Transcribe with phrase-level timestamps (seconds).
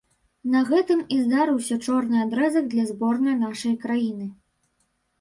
[0.53, 4.27] На гэтым і здарыўся чорны адрэзак для зборнай нашай краіны.